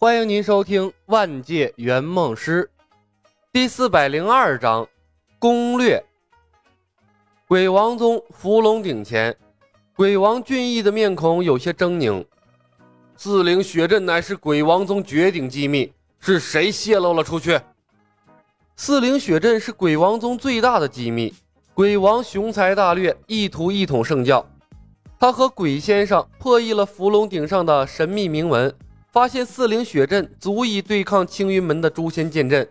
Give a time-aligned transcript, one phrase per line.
[0.00, 2.70] 欢迎您收听《万界圆梦师》
[3.52, 4.86] 第四百零二章
[5.40, 6.00] 攻略。
[7.48, 9.36] 鬼王宗伏龙顶前，
[9.96, 12.24] 鬼王俊逸的面孔有些狰狞。
[13.16, 17.60] 四灵血阵乃是鬼王宗绝顶机密，是谁泄露了出去？
[18.76, 21.34] 四灵血阵是鬼王宗最大的机密。
[21.74, 24.48] 鬼王雄才大略，意图一统圣教。
[25.18, 28.72] 他和鬼先生破译了伏龙顶上的神秘铭文。
[29.10, 32.68] 发现四灵血阵足以对抗青云门的诛仙剑阵，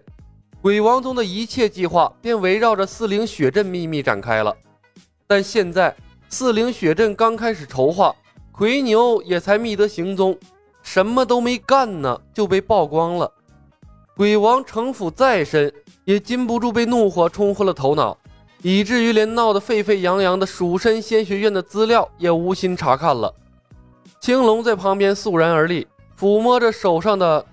[0.62, 4.56] 鬼王宗的一切计划便围绕着四灵血阵秘密展开了。
[5.26, 5.96] 但现在
[6.30, 8.16] 四灵血阵刚开始筹划，
[8.52, 10.38] 奎牛也才觅得行踪，
[10.84, 13.32] 什么都没干呢，就被曝光了。
[14.16, 15.74] 鬼王城府再深，
[16.06, 18.16] 也禁不住被怒火冲昏了头脑，
[18.62, 23.34] 以至于连闹得沸沸扬扬的蜀山仙学院的资料也无心查看了。
[24.20, 25.88] 青龙在旁边肃然而立。
[26.20, 27.46] 抚摸着手上的，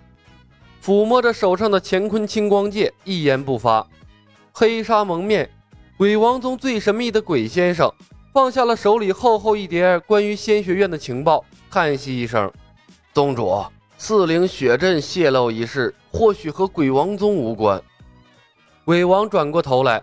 [0.82, 3.86] 抚摸着手上的乾坤清光戒，一言不发。
[4.52, 5.50] 黑纱蒙面，
[5.98, 7.92] 鬼王宗最神秘的鬼先生
[8.32, 12.50] 放下了手里厚厚一叠关于仙学院的情报，叹息一声
[13.12, 13.62] ：“宗主，
[13.98, 17.82] 四灵血阵泄露一事，或许和鬼王宗无关。”
[18.86, 20.02] 鬼王转过头来：“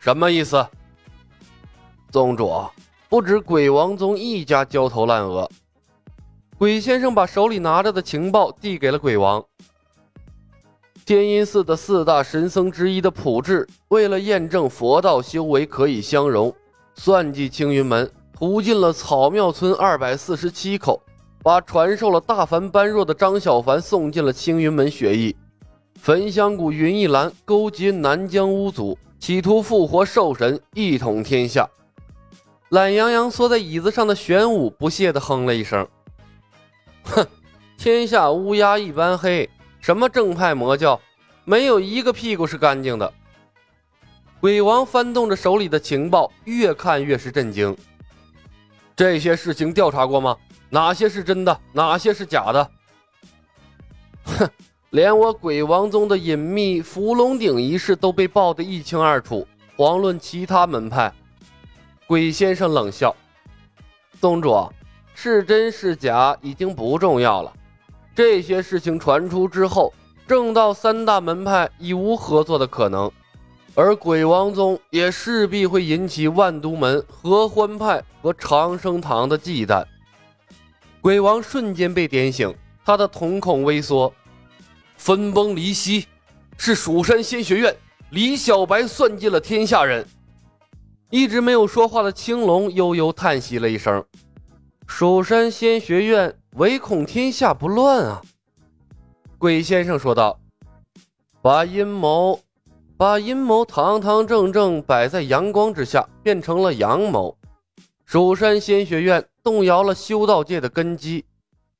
[0.00, 0.66] 什么意思？”
[2.10, 2.64] 宗主，
[3.08, 5.48] 不止鬼王宗一家焦头烂额。
[6.62, 9.44] 鬼先生把手里拿着的情报递给了鬼王。
[11.04, 16.54] 天阴寺的四大神僧之一的普智，为了验证佛道修为可以相融，
[16.94, 21.02] 算计青云门，屠尽了草庙村二百四十七口，
[21.42, 25.34] 把传授了大凡般若的张小凡送进了青云门学艺。
[25.98, 31.68] 焚香谷云一兰勾结南疆巫族，企图复活兽神，一统天下。
[32.68, 35.84] 懒洋洋缩在椅子上的玄武不屑地哼了一声。
[37.04, 37.26] 哼，
[37.76, 39.48] 天下乌鸦一般黑，
[39.80, 41.00] 什么正派魔教，
[41.44, 43.12] 没有一个屁股是干净的。
[44.40, 47.76] 鬼王翻动着手里的情报，越看越是震惊。
[48.96, 50.36] 这些事情调查过吗？
[50.70, 52.70] 哪些是真的，哪些是假的？
[54.24, 54.48] 哼，
[54.90, 59.46] 连我鬼王宗的隐秘伏龙鼎一事都被爆得一清二楚，
[59.76, 61.12] 遑论其他门派。
[62.06, 63.14] 鬼先生冷笑
[64.20, 64.70] ：“宗主。”
[65.14, 67.52] 是真是假已经不重要了。
[68.14, 69.92] 这些事情传出之后，
[70.26, 73.10] 正道三大门派已无合作的可能，
[73.74, 79.84] 而鬼王宗也势必会引起万都门、合欢派和长生堂的忌惮。
[81.00, 84.12] 鬼王瞬间被点醒，他的瞳孔微缩。
[84.96, 86.06] 分崩离析，
[86.56, 87.74] 是蜀山仙学院
[88.10, 90.06] 李小白算计了天下人。
[91.10, 94.04] 一直没有说话的青龙悠悠叹息了一声。
[94.94, 98.20] 蜀山仙学院唯恐天下不乱啊！
[99.38, 100.38] 鬼先生说道
[101.40, 102.38] ：“把阴谋，
[102.98, 107.34] 把阴谋堂堂正正摆在阳光之下，变成了阳谋。
[108.04, 111.24] 蜀山仙学院动摇了修道界的根基，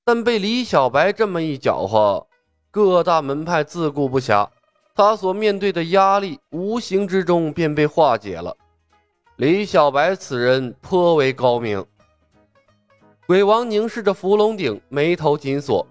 [0.04, 2.26] 但被李小白这么一搅和，
[2.70, 4.48] 各大门派自顾不暇，
[4.94, 8.56] 他所面对的压力无形之中便被化解了。
[9.36, 11.84] 李小白此人颇为高明。”
[13.32, 15.86] 鬼王凝视着伏龙鼎，眉头紧锁。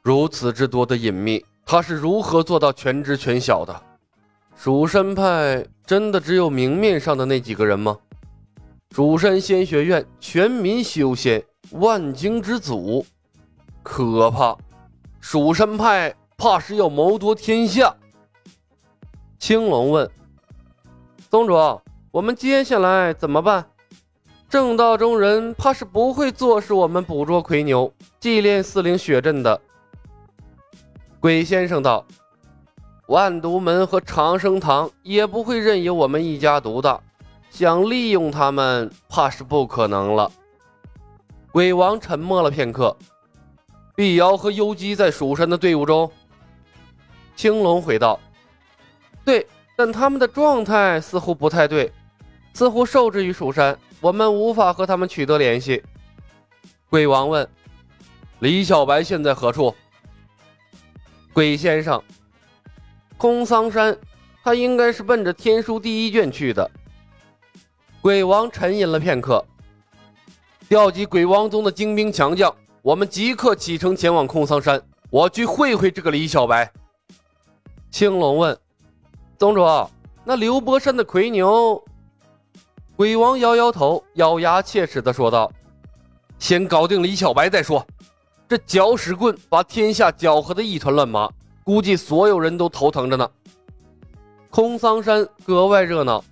[0.00, 3.82] 如此之多的隐秘，他是如何做到全知全晓的？
[4.54, 7.98] 蜀山派真的只有明面上的那几个人吗？
[8.92, 13.04] 蜀山仙学院全民修仙，万经之祖，
[13.82, 14.56] 可怕！
[15.18, 17.92] 蜀山派怕是要谋夺天下。
[19.36, 20.08] 青龙问
[21.28, 21.54] ：“宗主，
[22.12, 23.66] 我们接下来怎么办？”
[24.52, 27.90] 正道中人怕是不会坐视我们捕捉魁牛、
[28.20, 29.58] 祭炼四灵血阵的。
[31.18, 32.04] 鬼先生道
[33.08, 37.00] ：“万毒门和长生堂也不会任由我们一家独大，
[37.48, 40.30] 想利用他们，怕是不可能了。”
[41.50, 42.94] 鬼王沉默了片刻。
[43.94, 46.12] 碧瑶和幽姬在蜀山的队伍中。
[47.34, 48.20] 青龙回道
[49.24, 49.46] ：“对，
[49.78, 51.90] 但他们的状态似乎不太对，
[52.54, 55.80] 似乎受制于蜀山。”我们无法和他们取得联系。
[56.90, 57.48] 鬼王问
[58.40, 59.72] ：“李小白现在何处？”
[61.32, 62.02] 鬼先生
[63.16, 63.96] ：“空桑山，
[64.42, 66.68] 他应该是奔着天书第一卷去的。”
[68.02, 69.44] 鬼王沉吟了片刻，
[70.68, 72.52] 调集鬼王宗的精兵强将，
[72.82, 76.68] 我们即刻启程前往空桑山，我去会会这个李小白。
[77.88, 78.58] 青龙问
[79.38, 79.64] ：“宗主，
[80.24, 81.80] 那刘伯山的魁牛？”
[83.02, 85.50] 鬼王摇摇头，咬牙切齿地说道
[86.38, 87.84] ：“先搞定李小白再说。
[88.48, 91.28] 这搅屎棍把天下搅和的一团乱麻，
[91.64, 93.28] 估计所有人都头疼着呢。
[94.50, 96.22] 空桑山格外热闹，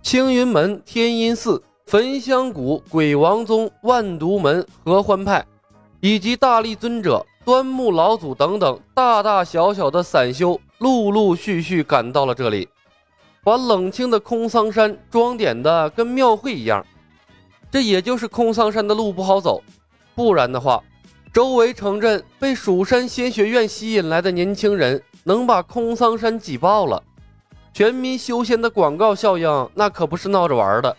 [0.00, 5.44] 青云门、天音寺、焚香谷、鬼王宗、万毒门、合欢派，
[5.98, 12.68] 以及大力尊者、端木老祖等等大大小小的散修，陆陆续续赶到了这里，
[13.46, 16.84] 把冷清的空桑山装点的跟庙会一样。
[17.70, 19.62] 这也就是空桑山的路不好走，
[20.16, 20.82] 不然的话，
[21.32, 27.00] 周围城镇被蜀山仙学院吸引来的年轻人能把空桑山挤爆了。
[27.72, 30.96] 全民修仙的广告效应，那可不是闹着玩的。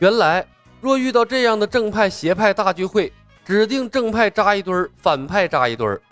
[0.00, 0.44] 原来，
[0.80, 3.12] 若遇到这样的正派邪派大聚会，
[3.44, 6.02] 指定正派扎一堆儿，反派扎一堆儿。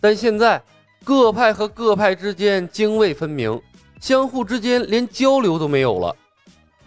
[0.00, 0.60] 但现在，
[1.04, 3.60] 各派和各派之间泾渭分明，
[4.00, 6.14] 相互之间连交流都没有了。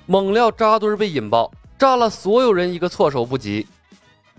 [0.06, 3.68] 猛料扎堆被引爆，炸了所有人一个措手不及。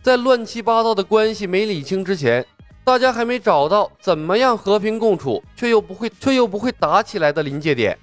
[0.03, 2.45] 在乱七八糟的关系没理清之前。
[2.85, 7.99] 大家还没找到怎么样和平共处，却又不会却又不会打起来的临界点，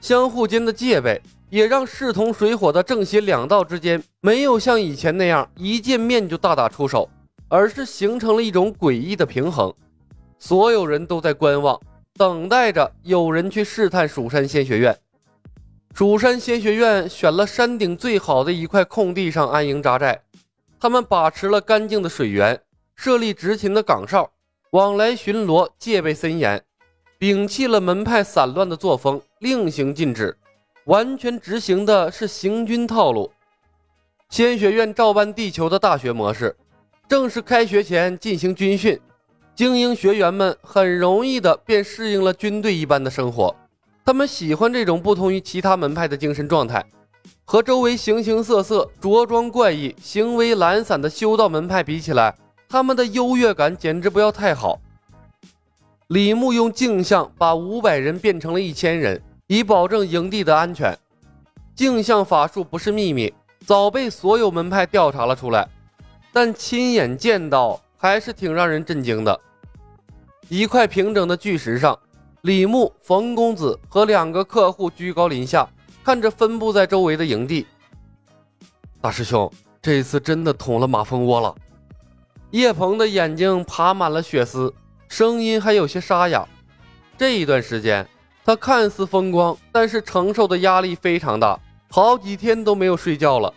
[0.00, 1.20] 相互间的戒备
[1.50, 7.06] 也让势同水火的正邪两道之间没有像以前那样一见面就大打出手，
[7.48, 9.70] 而是形成了一种诡异的平衡。
[10.38, 11.78] 所有人都在观望，
[12.14, 14.96] 等待着有人去试探蜀山仙学院。
[15.94, 20.22] 蜀山仙学院选了山顶最好的一块空地上安营扎寨，
[20.80, 22.60] 他们把持了干净的水源。
[22.94, 24.30] 设立执勤的岗哨，
[24.70, 26.62] 往来巡逻，戒备森严，
[27.18, 30.36] 摒弃了门派散乱的作风，令行禁止，
[30.84, 33.32] 完全执行的是行军套路。
[34.28, 36.54] 仙学院照搬地球的大学模式，
[37.08, 39.00] 正式开学前进行军训，
[39.62, 43.54] 精英学员们很容易的便适应了军队一般的生活。
[44.04, 46.84] 他们喜欢这种不同于其他门派的精神状态，
[47.44, 52.34] 和周围形形色色、着装怪异、行为懒散的修道门派比起来。
[52.68, 54.80] 他们的优越感简直不要太好。
[56.08, 60.98] 李牧用镜像把五百人变成了一千人，以保证营地的安全。
[61.76, 63.32] 镜像法术不是秘密，
[63.64, 65.68] 早被所有门派调查了出来，
[66.32, 69.40] 但亲眼见到还是挺让人震惊的。
[70.52, 71.98] 一块平整的巨石上，
[72.42, 75.66] 李牧、冯公子和两个客户居高临下，
[76.04, 77.66] 看着分布在周围的营地。
[79.00, 79.50] 大师兄，
[79.80, 81.54] 这次真的捅了马蜂窝了。
[82.50, 84.70] 叶鹏的眼睛爬满了血丝，
[85.08, 86.46] 声音还有些沙哑。
[87.16, 88.06] 这一段时间，
[88.44, 91.58] 他看似风光，但是承受的压力非常大，
[91.88, 93.50] 好几天都没有睡觉了。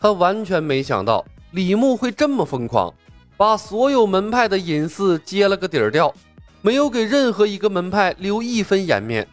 [0.00, 2.90] 他完全没想到李牧会这么疯狂，
[3.36, 6.14] 把所有门派的隐私揭了个底儿掉，
[6.62, 9.26] 没有给任何一个门派留一分颜面。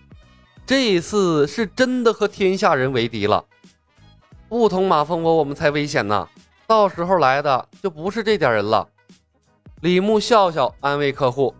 [0.65, 3.43] 这一次是真的和天下人为敌了。
[4.49, 6.27] 不捅马蜂窝，我们才危险呢。
[6.67, 8.87] 到时候来的就不是这点人了。
[9.81, 11.53] 李牧笑笑安慰客户：“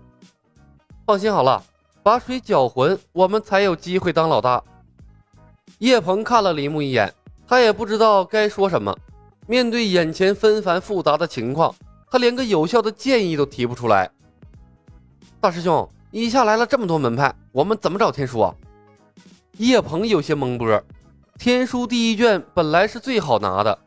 [1.06, 1.64] 放心好了，
[2.02, 4.64] 把水搅浑，我们才有机会当老大。”
[5.80, 7.14] 叶鹏看了李牧一眼，
[7.48, 8.96] 他也不知道该说什么。
[9.48, 11.74] 面对眼前纷繁复杂的情况，
[12.12, 14.12] 他连个有效的建议都提不出来。
[15.40, 18.54] 大师兄，一下来了这么多门派，我们怎么找天书啊？
[19.58, 20.84] 叶鹏有些懵波。
[21.40, 23.80] 天书第一卷本来是最好拿的。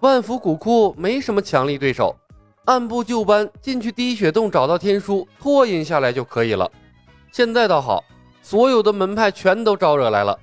[0.00, 2.16] 万福古库没什么强力对手，
[2.64, 6.68] 按部就班进去滴血洞找到天书，拓印下来就可以了。
[7.30, 8.02] 现在倒好，
[8.40, 10.38] 所有的门派全都招惹来了。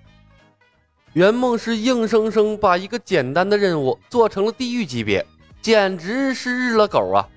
[1.13, 5.25] 圆梦师硬生生把一个简单的任务做成了地狱级别，
[5.67, 7.27] 简直是日了狗啊！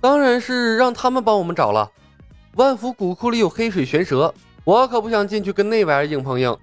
[0.00, 1.90] 当然是让他们帮我们找了。
[2.54, 4.32] 万福古库里有黑水玄蛇，
[4.62, 6.56] 我可不想进去跟那玩意儿硬碰硬。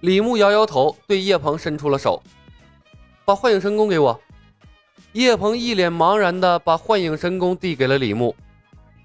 [0.00, 2.20] 李牧摇摇头，对叶鹏伸出了手。
[3.24, 4.20] 把幻影神功给我。
[5.12, 8.34] 叶鹏一脸茫然的把幻影神功递给了李牧，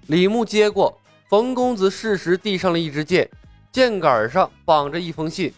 [0.08, 3.30] 李牧接过，冯公子适时递上了一支箭，
[3.70, 5.54] 箭杆上绑着一封信。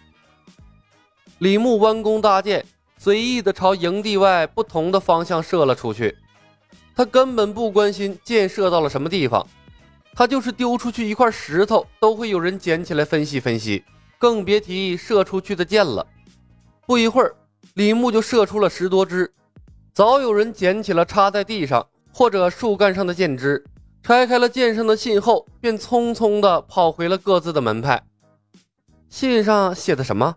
[1.39, 2.63] 李牧弯弓搭箭，
[3.05, 6.17] 随意的朝营地外不同的方向射了出去。
[6.97, 9.47] 他根本不关心箭射到了什么地方，
[10.15, 13.85] 他就是丢出去一块石头，都会有人捡起来分析分析，
[14.19, 16.07] 更别提射出去的箭了。
[16.87, 17.37] 不一会儿。
[17.75, 19.31] 李牧就射出了十多支，
[19.93, 23.63] 早有人捡起了插在地上或者树干上的箭枝，
[24.03, 28.03] 拆开了箭上的信后，便匆匆地跑回了各自的门派。
[29.11, 30.37] 信上写的什么？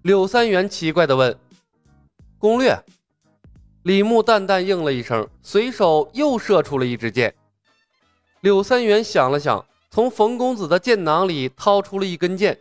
[0.00, 1.36] 柳三元奇怪地问。
[2.42, 2.76] 攻略。
[3.84, 7.32] 李牧淡淡应了一声，随手又射出了一支箭。
[8.40, 12.58] 柳三元想了想，从冯公子的箭囊里掏出了一根箭，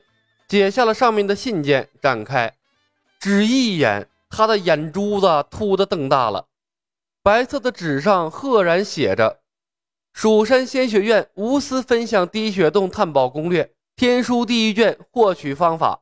[0.48, 2.54] 解下了上面的信件，展开。
[3.20, 6.46] 只一眼，他的眼珠子突的瞪大了。
[7.24, 9.40] 白色的纸上赫然写着
[10.14, 16.02] ：“蜀山仙学院无私分享滴血洞探宝攻略，天书第一卷获取方法。”